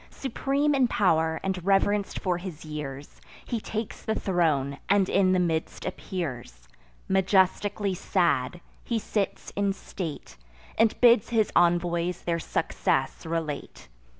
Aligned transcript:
Supreme 0.09 0.73
in 0.73 0.87
pow'r, 0.87 1.39
and 1.43 1.63
reverenc'd 1.63 2.19
for 2.19 2.39
his 2.39 2.65
years, 2.65 3.21
He 3.45 3.59
takes 3.61 4.01
the 4.01 4.15
throne, 4.19 4.79
and 4.89 5.07
in 5.07 5.31
the 5.33 5.39
midst 5.39 5.85
appears. 5.85 6.67
Majestically 7.07 7.93
sad, 7.93 8.61
he 8.83 8.97
sits 8.97 9.51
in 9.55 9.73
state, 9.73 10.37
And 10.75 10.99
bids 11.01 11.29
his 11.29 11.51
envoys 11.55 12.23
their 12.23 12.39
success 12.39 13.27
relate. 13.27 13.89